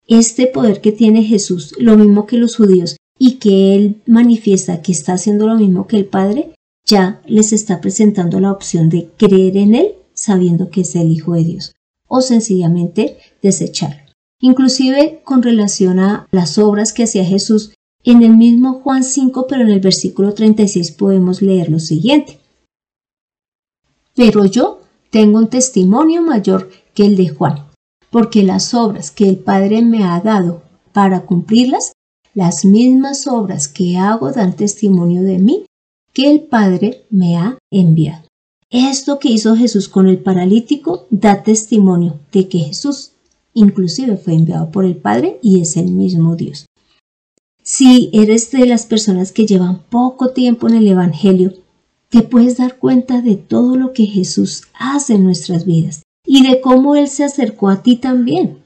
este 0.09 0.47
poder 0.47 0.81
que 0.81 0.91
tiene 0.91 1.23
Jesús, 1.23 1.75
lo 1.79 1.97
mismo 1.97 2.27
que 2.27 2.38
los 2.38 2.57
judíos, 2.57 2.97
y 3.19 3.35
que 3.35 3.75
Él 3.75 4.00
manifiesta 4.07 4.81
que 4.81 4.93
está 4.93 5.12
haciendo 5.12 5.47
lo 5.47 5.57
mismo 5.57 5.87
que 5.87 5.97
el 5.97 6.07
Padre, 6.07 6.55
ya 6.87 7.21
les 7.27 7.53
está 7.53 7.81
presentando 7.81 8.41
la 8.41 8.50
opción 8.50 8.88
de 8.88 9.11
creer 9.19 9.59
en 9.59 9.75
Él 9.75 9.95
sabiendo 10.15 10.71
que 10.71 10.81
es 10.81 10.97
el 10.97 11.12
Hijo 11.12 11.35
de 11.35 11.45
Dios, 11.45 11.75
o 12.09 12.23
sencillamente 12.23 13.19
desecharlo. 13.43 14.03
Inclusive 14.41 15.21
con 15.25 15.43
relación 15.43 16.00
a 16.00 16.27
las 16.33 16.59
obras 16.59 16.93
que 16.93 17.05
hacía 17.05 17.25
Jesús, 17.25 17.75
en 18.03 18.23
el 18.23 18.37
mismo 18.37 18.81
Juan 18.81 19.05
5, 19.05 19.47
pero 19.49 19.62
en 19.62 19.69
el 19.69 19.81
versículo 19.81 20.33
36 20.33 20.93
podemos 20.93 21.43
leer 21.43 21.69
lo 21.69 21.79
siguiente. 21.79 22.38
Pero 24.15 24.47
yo 24.47 24.81
tengo 25.11 25.38
un 25.38 25.49
testimonio 25.49 26.23
mayor 26.23 26.71
que 26.95 27.05
el 27.05 27.17
de 27.17 27.29
Juan 27.29 27.68
porque 28.11 28.43
las 28.43 28.75
obras 28.75 29.11
que 29.11 29.29
el 29.29 29.37
Padre 29.37 29.83
me 29.83 30.05
ha 30.05 30.21
dado 30.21 30.62
para 30.93 31.27
cumplirlas, 31.27 31.93
las 32.35 32.65
mismas 32.65 33.27
obras 33.27 33.69
que 33.69 33.97
hago 33.97 34.33
dan 34.33 34.57
testimonio 34.57 35.23
de 35.23 35.38
mí 35.38 35.65
que 36.12 36.31
el 36.31 36.43
Padre 36.43 37.05
me 37.11 37.37
ha 37.37 37.59
enviado. 37.71 38.25
Esto 38.71 39.19
que 39.19 39.31
hizo 39.31 39.57
Jesús 39.57 39.88
con 39.88 40.09
el 40.09 40.19
paralítico 40.19 41.07
da 41.11 41.43
testimonio 41.43 42.21
de 42.33 42.49
que 42.49 42.59
Jesús 42.59 43.12
inclusive 43.55 44.17
fue 44.17 44.35
enviado 44.35 44.71
por 44.71 44.85
el 44.85 44.97
Padre 44.97 45.38
y 45.43 45.61
es 45.61 45.77
el 45.77 45.87
mismo 45.87 46.37
Dios. 46.37 46.67
Si 47.62 48.11
eres 48.12 48.50
de 48.50 48.67
las 48.67 48.87
personas 48.87 49.33
que 49.33 49.47
llevan 49.47 49.83
poco 49.91 50.31
tiempo 50.31 50.69
en 50.69 50.75
el 50.75 50.87
Evangelio, 50.87 51.55
te 52.09 52.23
puedes 52.23 52.57
dar 52.57 52.79
cuenta 52.79 53.21
de 53.21 53.37
todo 53.37 53.77
lo 53.77 53.93
que 53.93 54.07
Jesús 54.07 54.62
hace 54.79 55.15
en 55.15 55.25
nuestras 55.25 55.65
vidas 55.67 56.03
y 56.30 56.47
de 56.47 56.61
cómo 56.61 56.94
Él 56.94 57.08
se 57.08 57.25
acercó 57.25 57.70
a 57.70 57.82
ti 57.82 57.97
también. 57.97 58.58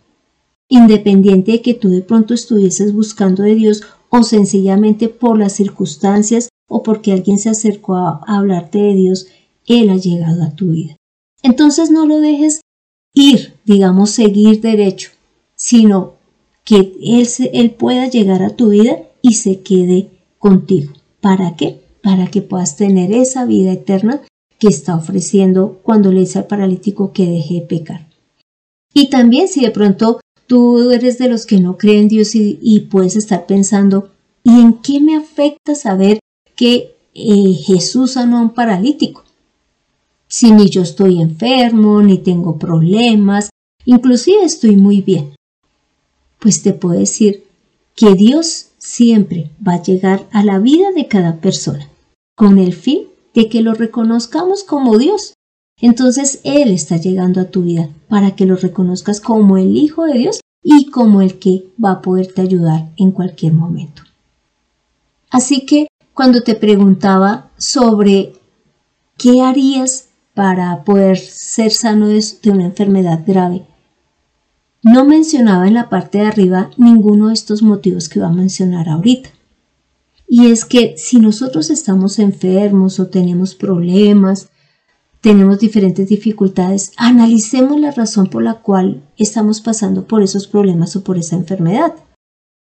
Independiente 0.69 1.53
de 1.53 1.63
que 1.63 1.75
tú 1.75 1.91
de 1.91 2.03
pronto 2.03 2.35
estuvieses 2.35 2.93
buscando 2.93 3.45
de 3.45 3.55
Dios 3.55 3.83
o 4.11 4.25
sencillamente 4.25 5.09
por 5.09 5.39
las 5.39 5.53
circunstancias 5.53 6.49
o 6.69 6.83
porque 6.83 7.13
alguien 7.13 7.39
se 7.39 7.51
acercó 7.51 7.95
a, 7.95 8.21
hablarte 8.27 8.79
de 8.79 8.95
Dios, 8.95 9.29
Él 9.67 9.91
ha 9.91 9.97
llegado 9.97 10.43
a 10.43 10.51
tu 10.57 10.73
vida. 10.73 10.97
Entonces 11.45 11.93
no 11.93 12.05
lo 12.05 12.19
dejes 12.21 12.63
ir, 13.15 13.55
digamos, 13.65 14.11
seguir 14.11 14.61
derecho, 14.61 15.11
sino 15.55 16.15
que 16.65 16.95
Él, 17.01 17.29
él 17.53 17.71
pueda 17.71 18.09
llegar 18.09 18.43
a 18.43 18.57
tu 18.57 18.71
vida 18.71 19.03
y 19.23 19.35
se 19.35 19.61
quede 19.61 20.11
contigo. 20.41 20.95
¿Para 21.21 21.55
qué? 21.55 21.81
Para 22.03 22.27
que 22.27 22.43
puedas 22.43 22.77
tener 22.77 23.13
esa 23.13 23.45
vida 23.45 23.71
eterna 23.71 24.21
que 24.63 24.69
está 24.69 24.95
ofreciendo 24.95 25.81
cuando 25.83 26.13
le 26.13 26.21
dice 26.21 26.39
al 26.39 26.47
paralítico 26.47 27.13
que 27.13 27.27
deje 27.27 27.55
de 27.55 27.61
pecar. 27.63 28.07
Y 28.95 29.11
también 29.11 29.49
si 29.49 29.63
de 29.63 29.73
pronto 29.73 30.21
tú 30.47 30.93
eres 30.93 31.19
de 31.19 31.29
los 31.29 31.47
que 31.47 31.59
no 31.59 31.77
creen 31.77 32.03
en 32.03 32.09
Dios 32.09 32.37
y, 32.37 32.87
puedes 32.89 33.17
estar 33.17 33.47
pensando, 33.47 34.13
¿y 34.45 34.61
en 34.61 34.75
qué 34.75 35.01
me 35.01 35.17
afecta 35.17 35.75
saber 35.75 36.21
que 36.55 36.95
eh, 37.13 37.55
Jesús 37.55 38.13
sanó 38.13 38.39
a 38.39 38.43
un 38.43 38.55
paralítico? 38.55 39.25
Si 40.29 40.53
ni 40.53 40.71
yo 40.71 40.83
estoy 40.83 41.21
enfermo, 41.21 42.01
ni 42.01 42.19
tengo 42.19 42.57
problemas, 42.57 43.51
inclusive 43.85 44.45
estoy 44.45 44.77
muy 44.77 45.01
bien. 45.01 45.35
Pues 46.39 46.63
te 46.63 46.73
puedo 46.73 47.01
decir 47.01 47.43
que 47.97 48.15
Dios 48.15 48.69
siempre 48.79 49.51
va 49.67 49.75
a 49.75 49.83
llegar 49.83 50.29
a 50.31 50.45
la 50.45 50.61
vida 50.61 50.93
de 50.93 51.09
cada 51.09 51.41
persona 51.41 51.89
con 52.37 52.59
el 52.59 52.73
fin 52.75 53.09
de 53.35 53.49
que 53.49 53.63
lo 53.63 53.75
reconozcamos 53.75 54.65
como 54.65 54.99
Dios. 54.99 55.35
Entonces 55.81 56.41
Él 56.45 56.71
está 56.71 56.97
llegando 56.97 57.41
a 57.41 57.47
tu 57.47 57.63
vida 57.63 57.89
para 58.09 58.37
que 58.37 58.47
lo 58.47 58.57
reconozcas 58.57 59.21
como 59.21 59.57
el 59.57 59.77
Hijo 59.77 60.05
de 60.05 60.19
Dios 60.19 60.41
y 60.63 60.91
como 60.91 61.23
el 61.23 61.39
que 61.39 61.67
va 61.83 61.93
a 61.93 62.03
poderte 62.03 62.41
ayudar 62.41 62.89
en 62.97 63.11
cualquier 63.11 63.53
momento. 63.53 64.03
Así 65.31 65.67
que 65.67 65.89
cuando 66.15 66.43
te 66.43 66.55
preguntaba 66.55 67.51
sobre 67.57 68.35
qué 69.17 69.41
harías 69.41 70.09
para 70.35 70.85
poder 70.85 71.19
ser 71.19 71.73
sano 71.73 72.09
de 72.09 72.23
una 72.47 72.65
enfermedad 72.65 73.23
grave, 73.27 73.67
no 74.83 75.05
mencionaba 75.05 75.69
en 75.69 75.75
la 75.75 75.89
parte 75.89 76.19
de 76.19 76.27
arriba 76.27 76.71
ninguno 76.77 77.29
de 77.29 77.35
estos 77.35 77.63
motivos 77.63 78.09
que 78.09 78.21
va 78.21 78.27
a 78.27 78.33
mencionar 78.33 78.89
ahorita. 78.89 79.31
Y 80.35 80.47
es 80.47 80.65
que 80.65 80.97
si 80.97 81.19
nosotros 81.19 81.69
estamos 81.69 82.19
enfermos 82.19 82.99
o 82.99 83.09
tenemos 83.09 83.55
problemas, 83.55 84.49
tenemos 85.21 85.59
diferentes 85.59 86.09
dificultades, 86.09 86.93
analicemos 86.97 87.79
la 87.79 87.91
razón 87.91 88.29
por 88.29 88.43
la 88.43 88.55
cual 88.55 89.03
estamos 89.19 89.61
pasando 89.61 90.07
por 90.07 90.23
esos 90.23 90.47
problemas 90.47 90.97
o 90.97 91.05
por 91.05 91.19
esa 91.19 91.37
enfermedad. 91.37 91.93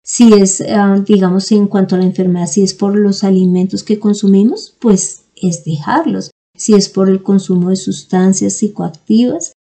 Si 0.03 0.33
es, 0.33 0.63
ah, 0.63 0.99
digamos, 1.07 1.53
en 1.53 1.67
cuanto 1.67 1.95
a 1.95 1.99
la 1.99 2.07
enfermedad, 2.07 2.47
si 2.47 2.63
es 2.63 2.73
por 2.73 2.97
los 2.97 3.23
alimentos 3.23 3.83
que 3.83 3.99
consumimos, 4.01 4.75
pues 4.81 5.25
es 5.37 5.63
dejarlos. 5.67 6.31
Si 6.57 6.73
es 6.73 6.89
por 6.89 7.11
el 7.11 7.23
consumo 7.23 7.69
de 7.69 7.77
sustancias 7.77 8.55
psicoactivas, 8.55 9.53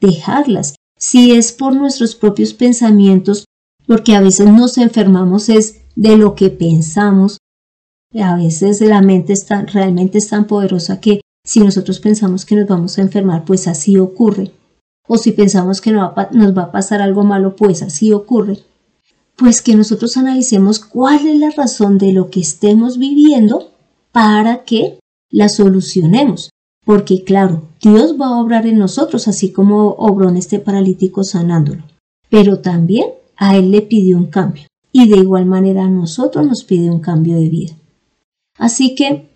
dejarlas. 0.00 0.74
Si 0.98 1.30
es 1.30 1.52
por 1.52 1.76
nuestros 1.76 2.16
propios 2.16 2.54
pensamientos, 2.54 3.44
porque 3.86 4.16
a 4.16 4.20
veces 4.20 4.48
nos 4.48 4.78
enfermamos 4.78 5.48
es 5.48 5.85
de 5.96 6.16
lo 6.16 6.34
que 6.34 6.50
pensamos. 6.50 7.38
A 8.14 8.36
veces 8.36 8.80
la 8.80 9.02
mente 9.02 9.32
está, 9.32 9.62
realmente 9.62 10.18
es 10.18 10.28
tan 10.28 10.46
poderosa 10.46 11.00
que 11.00 11.22
si 11.44 11.60
nosotros 11.60 12.00
pensamos 12.00 12.44
que 12.44 12.56
nos 12.56 12.68
vamos 12.68 12.98
a 12.98 13.02
enfermar, 13.02 13.44
pues 13.44 13.66
así 13.66 13.98
ocurre. 13.98 14.52
O 15.08 15.16
si 15.16 15.32
pensamos 15.32 15.80
que 15.80 15.92
nos 15.92 16.12
va 16.56 16.62
a 16.62 16.72
pasar 16.72 17.00
algo 17.00 17.24
malo, 17.24 17.56
pues 17.56 17.82
así 17.82 18.12
ocurre. 18.12 18.58
Pues 19.36 19.62
que 19.62 19.76
nosotros 19.76 20.16
analicemos 20.16 20.80
cuál 20.80 21.26
es 21.26 21.38
la 21.38 21.50
razón 21.50 21.98
de 21.98 22.12
lo 22.12 22.30
que 22.30 22.40
estemos 22.40 22.98
viviendo 22.98 23.70
para 24.10 24.64
que 24.64 24.98
la 25.30 25.48
solucionemos. 25.48 26.50
Porque 26.84 27.22
claro, 27.22 27.68
Dios 27.80 28.16
va 28.20 28.28
a 28.28 28.40
obrar 28.40 28.66
en 28.66 28.78
nosotros, 28.78 29.28
así 29.28 29.52
como 29.52 29.90
obró 29.98 30.28
en 30.28 30.36
este 30.36 30.58
paralítico 30.58 31.22
sanándolo. 31.22 31.84
Pero 32.28 32.60
también 32.60 33.10
a 33.36 33.56
Él 33.56 33.70
le 33.70 33.82
pidió 33.82 34.16
un 34.16 34.26
cambio. 34.26 34.64
Y 34.98 35.08
de 35.08 35.18
igual 35.18 35.44
manera 35.44 35.84
a 35.84 35.90
nosotros 35.90 36.46
nos 36.46 36.64
pide 36.64 36.90
un 36.90 37.00
cambio 37.00 37.36
de 37.36 37.50
vida. 37.50 37.74
Así 38.56 38.94
que 38.94 39.28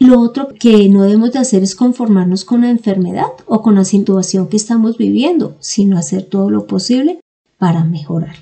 lo 0.00 0.18
otro 0.20 0.48
que 0.48 0.88
no 0.88 1.04
debemos 1.04 1.30
de 1.30 1.38
hacer 1.38 1.62
es 1.62 1.76
conformarnos 1.76 2.44
con 2.44 2.62
la 2.62 2.70
enfermedad 2.70 3.30
o 3.46 3.62
con 3.62 3.76
la 3.76 3.84
situación 3.84 4.48
que 4.48 4.56
estamos 4.56 4.98
viviendo, 4.98 5.56
sino 5.60 5.96
hacer 5.96 6.24
todo 6.24 6.50
lo 6.50 6.66
posible 6.66 7.20
para 7.56 7.84
mejorar. 7.84 8.34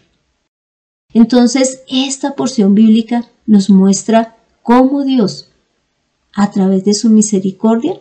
Entonces, 1.12 1.83
esta 1.87 2.35
porción 2.35 2.75
bíblica 2.75 3.28
nos 3.44 3.68
muestra 3.68 4.38
cómo 4.62 5.04
Dios, 5.04 5.50
a 6.33 6.50
través 6.50 6.87
de 6.87 6.94
su 6.94 7.11
misericordia, 7.11 8.00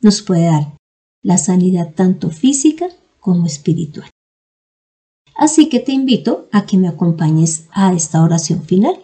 nos 0.00 0.22
puede 0.22 0.46
dar 0.46 0.76
la 1.22 1.38
sanidad 1.38 1.94
tanto 1.94 2.30
física 2.30 2.88
como 3.20 3.46
espiritual. 3.46 4.10
Así 5.42 5.68
que 5.68 5.80
te 5.80 5.90
invito 5.90 6.46
a 6.52 6.66
que 6.66 6.76
me 6.76 6.86
acompañes 6.86 7.64
a 7.72 7.92
esta 7.92 8.22
oración 8.22 8.62
final. 8.62 8.94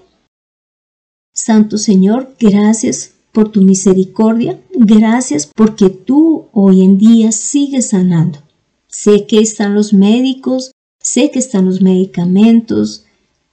Santo 1.35 1.78
Señor, 1.78 2.33
gracias 2.38 3.14
por 3.33 3.50
tu 3.50 3.61
misericordia, 3.61 4.61
gracias 4.71 5.50
porque 5.52 5.90
tú 5.90 6.47
hoy 6.52 6.83
en 6.83 6.97
día 6.97 7.33
sigues 7.33 7.88
sanando. 7.88 8.38
Sé 8.87 9.26
que 9.26 9.40
están 9.40 9.75
los 9.75 9.92
médicos, 9.92 10.71
sé 11.00 11.33
que 11.33 11.40
están 11.40 11.64
los 11.64 11.83
medicamentos, 11.83 13.04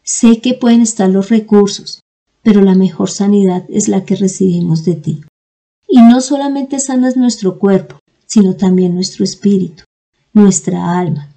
sé 0.04 0.40
que 0.40 0.54
pueden 0.54 0.82
estar 0.82 1.10
los 1.10 1.30
recursos, 1.30 2.02
pero 2.44 2.62
la 2.62 2.76
mejor 2.76 3.10
sanidad 3.10 3.66
es 3.68 3.88
la 3.88 4.06
que 4.06 4.16
recibimos 4.16 4.86
de 4.86 4.94
ti. 4.94 5.24
Y 5.88 6.04
no 6.04 6.22
solamente 6.22 6.80
sanas 6.80 7.18
nuestro 7.18 7.58
cuerpo, 7.58 7.98
sino 8.28 8.56
también 8.56 8.94
nuestro 8.94 9.24
espíritu, 9.24 9.86
nuestra 10.34 11.00
alma. 11.00 11.32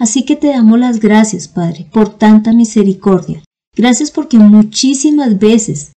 Así 0.00 0.24
que 0.24 0.34
te 0.34 0.46
damos 0.46 0.78
las 0.78 0.98
gracias, 0.98 1.46
Padre, 1.46 1.86
por 1.92 2.16
tanta 2.16 2.54
misericordia. 2.54 3.44
Gracias 3.76 4.10
porque 4.10 4.38
muchísimas 4.38 5.38
veces, 5.38 5.92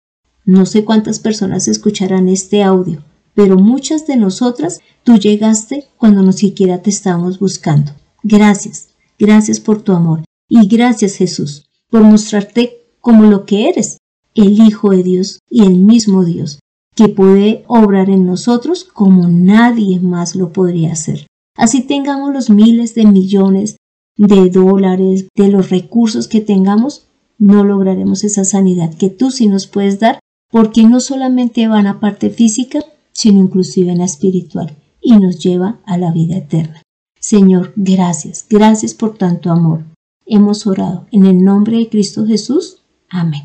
no 0.44 0.66
sé 0.66 0.84
cuántas 0.84 1.20
personas 1.20 1.68
escucharán 1.68 2.28
este 2.28 2.64
audio, 2.64 3.04
pero 3.34 3.56
muchas 3.56 4.08
de 4.08 4.16
nosotras 4.16 4.80
tú 5.04 5.18
llegaste 5.18 5.86
cuando 5.98 6.24
no 6.24 6.32
siquiera 6.32 6.82
te 6.82 6.90
estábamos 6.90 7.38
buscando. 7.38 7.92
Gracias, 8.24 8.88
gracias 9.20 9.60
por 9.60 9.82
tu 9.82 9.92
amor 9.92 10.24
y 10.48 10.66
gracias 10.66 11.14
Jesús 11.14 11.70
por 11.88 12.02
mostrarte 12.02 12.88
como 13.00 13.22
lo 13.24 13.46
que 13.46 13.68
eres, 13.68 13.98
el 14.34 14.60
Hijo 14.60 14.90
de 14.90 15.04
Dios 15.04 15.38
y 15.48 15.62
el 15.62 15.76
mismo 15.76 16.24
Dios, 16.24 16.58
que 16.96 17.06
puede 17.06 17.62
obrar 17.68 18.10
en 18.10 18.26
nosotros 18.26 18.82
como 18.82 19.28
nadie 19.28 20.00
más 20.00 20.34
lo 20.34 20.52
podría 20.52 20.92
hacer. 20.92 21.28
Así 21.54 21.82
tengamos 21.82 22.32
los 22.32 22.50
miles 22.50 22.96
de 22.96 23.06
millones 23.06 23.76
de 24.16 24.50
dólares, 24.50 25.28
de 25.34 25.48
los 25.48 25.70
recursos 25.70 26.28
que 26.28 26.40
tengamos, 26.40 27.06
no 27.38 27.64
lograremos 27.64 28.24
esa 28.24 28.44
sanidad 28.44 28.94
que 28.94 29.08
tú 29.08 29.30
sí 29.30 29.48
nos 29.48 29.66
puedes 29.66 29.98
dar, 29.98 30.18
porque 30.50 30.84
no 30.84 31.00
solamente 31.00 31.66
va 31.66 31.78
a 31.78 31.82
la 31.82 31.98
parte 31.98 32.30
física, 32.30 32.80
sino 33.12 33.40
inclusive 33.40 33.92
en 33.92 33.98
la 33.98 34.04
espiritual, 34.04 34.76
y 35.00 35.16
nos 35.16 35.38
lleva 35.38 35.80
a 35.84 35.98
la 35.98 36.12
vida 36.12 36.36
eterna. 36.36 36.82
Señor, 37.18 37.72
gracias, 37.76 38.46
gracias 38.48 38.94
por 38.94 39.16
tanto 39.16 39.50
amor. 39.50 39.84
Hemos 40.26 40.66
orado 40.66 41.06
en 41.10 41.26
el 41.26 41.42
nombre 41.42 41.78
de 41.78 41.88
Cristo 41.88 42.26
Jesús. 42.26 42.82
Amén. 43.08 43.42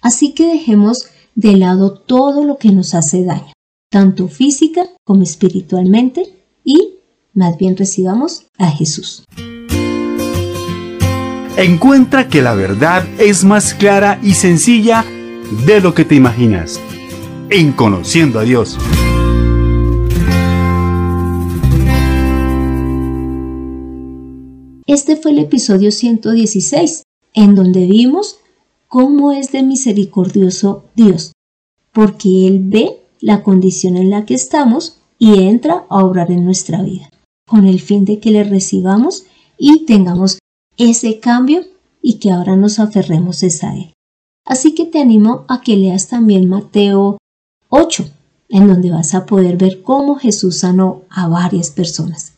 Así 0.00 0.32
que 0.32 0.46
dejemos 0.46 1.06
de 1.34 1.56
lado 1.56 1.92
todo 1.92 2.44
lo 2.44 2.58
que 2.58 2.72
nos 2.72 2.94
hace 2.94 3.24
daño, 3.24 3.52
tanto 3.90 4.28
física 4.28 4.88
como 5.04 5.22
espiritualmente, 5.22 6.34
y 6.64 6.95
más 7.36 7.56
bien 7.58 7.76
recibamos 7.76 8.46
a 8.58 8.70
Jesús. 8.70 9.24
Encuentra 11.56 12.28
que 12.28 12.42
la 12.42 12.54
verdad 12.54 13.06
es 13.18 13.44
más 13.44 13.74
clara 13.74 14.18
y 14.22 14.34
sencilla 14.34 15.04
de 15.64 15.80
lo 15.80 15.94
que 15.94 16.04
te 16.04 16.16
imaginas. 16.16 16.80
En 17.48 17.72
Conociendo 17.72 18.40
a 18.40 18.42
Dios. 18.42 18.76
Este 24.86 25.16
fue 25.16 25.32
el 25.32 25.38
episodio 25.40 25.90
116, 25.90 27.02
en 27.34 27.54
donde 27.54 27.86
vimos 27.86 28.38
cómo 28.88 29.32
es 29.32 29.52
de 29.52 29.62
misericordioso 29.62 30.84
Dios, 30.94 31.32
porque 31.92 32.46
Él 32.46 32.60
ve 32.64 33.02
la 33.20 33.42
condición 33.42 33.96
en 33.96 34.10
la 34.10 34.24
que 34.24 34.34
estamos 34.34 34.98
y 35.18 35.42
entra 35.44 35.86
a 35.88 36.04
obrar 36.04 36.30
en 36.30 36.44
nuestra 36.44 36.82
vida, 36.82 37.10
con 37.46 37.66
el 37.66 37.80
fin 37.80 38.04
de 38.04 38.18
que 38.18 38.30
le 38.30 38.44
recibamos 38.44 39.24
y 39.56 39.86
tengamos 39.86 40.38
ese 40.76 41.20
cambio 41.20 41.62
y 42.02 42.14
que 42.18 42.30
ahora 42.30 42.56
nos 42.56 42.78
aferremos 42.78 43.42
a 43.42 43.74
Él. 43.74 43.92
Así 44.44 44.74
que 44.74 44.84
te 44.84 45.00
animo 45.00 45.44
a 45.48 45.60
que 45.60 45.76
leas 45.76 46.08
también 46.08 46.48
Mateo 46.48 47.18
8, 47.68 48.04
en 48.48 48.68
donde 48.68 48.90
vas 48.90 49.14
a 49.14 49.26
poder 49.26 49.56
ver 49.56 49.82
cómo 49.82 50.16
Jesús 50.16 50.60
sanó 50.60 51.02
a 51.10 51.28
varias 51.28 51.70
personas. 51.70 52.34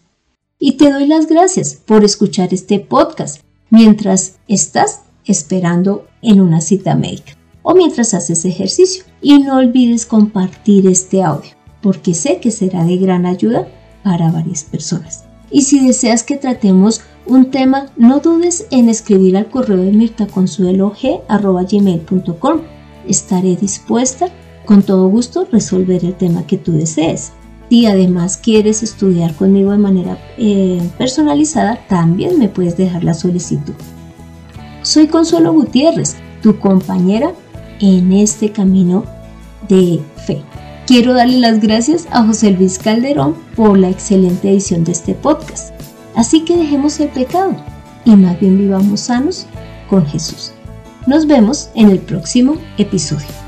Y 0.58 0.72
te 0.72 0.90
doy 0.90 1.06
las 1.06 1.26
gracias 1.26 1.74
por 1.74 2.04
escuchar 2.04 2.52
este 2.52 2.80
podcast 2.80 3.42
mientras 3.70 4.36
estás 4.48 5.02
esperando 5.24 6.06
en 6.22 6.40
una 6.40 6.60
cita 6.60 6.94
médica 6.94 7.36
o 7.62 7.74
mientras 7.74 8.14
haces 8.14 8.44
ejercicio. 8.44 9.04
Y 9.20 9.38
no 9.38 9.56
olvides 9.56 10.06
compartir 10.06 10.86
este 10.86 11.22
audio, 11.22 11.50
porque 11.82 12.14
sé 12.14 12.40
que 12.40 12.50
será 12.50 12.84
de 12.84 12.96
gran 12.96 13.26
ayuda 13.26 13.68
para 14.08 14.30
varias 14.30 14.64
personas. 14.64 15.24
Y 15.50 15.64
si 15.64 15.86
deseas 15.86 16.22
que 16.22 16.38
tratemos 16.38 17.02
un 17.26 17.50
tema, 17.50 17.90
no 17.98 18.20
dudes 18.20 18.66
en 18.70 18.88
escribir 18.88 19.36
al 19.36 19.50
correo 19.50 19.76
de 19.76 19.92
mirtaconsuelog.com. 19.92 22.60
Estaré 23.06 23.56
dispuesta 23.56 24.28
con 24.64 24.82
todo 24.82 25.08
gusto 25.08 25.46
resolver 25.52 26.06
el 26.06 26.14
tema 26.14 26.46
que 26.46 26.56
tú 26.56 26.72
desees. 26.72 27.32
Si 27.68 27.84
además 27.84 28.38
quieres 28.38 28.82
estudiar 28.82 29.34
conmigo 29.34 29.72
de 29.72 29.78
manera 29.78 30.16
eh, 30.38 30.80
personalizada, 30.96 31.86
también 31.86 32.38
me 32.38 32.48
puedes 32.48 32.78
dejar 32.78 33.04
la 33.04 33.12
solicitud. 33.12 33.74
Soy 34.80 35.08
Consuelo 35.08 35.52
Gutiérrez, 35.52 36.16
tu 36.40 36.58
compañera 36.58 37.34
en 37.78 38.14
este 38.14 38.52
camino 38.52 39.04
de 39.68 40.00
fe. 40.26 40.47
Quiero 40.88 41.12
darle 41.12 41.36
las 41.40 41.60
gracias 41.60 42.08
a 42.12 42.24
José 42.24 42.52
Luis 42.52 42.78
Calderón 42.78 43.34
por 43.54 43.76
la 43.76 43.90
excelente 43.90 44.48
edición 44.48 44.84
de 44.84 44.92
este 44.92 45.12
podcast. 45.12 45.74
Así 46.14 46.46
que 46.46 46.56
dejemos 46.56 46.98
el 46.98 47.10
pecado 47.10 47.54
y 48.06 48.16
más 48.16 48.40
bien 48.40 48.56
vivamos 48.56 49.00
sanos 49.00 49.46
con 49.90 50.06
Jesús. 50.06 50.52
Nos 51.06 51.26
vemos 51.26 51.68
en 51.74 51.90
el 51.90 51.98
próximo 51.98 52.56
episodio. 52.78 53.47